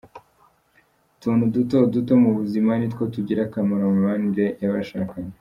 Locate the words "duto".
1.55-1.77, 1.93-2.13